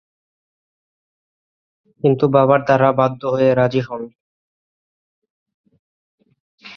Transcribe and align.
কিন্তু 2.03 2.25
বাবার 2.27 2.61
দ্বারা 2.65 2.89
বাধ্য 2.91 3.21
হয়ে 3.27 3.49
রাজি 3.55 3.81
হন। 3.81 4.01